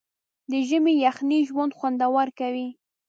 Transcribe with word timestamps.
د 0.51 0.53
ژمي 0.67 0.93
یخنۍ 1.05 1.39
ژوند 1.49 1.75
خوندور 1.77 2.27
کوي. 2.39 2.67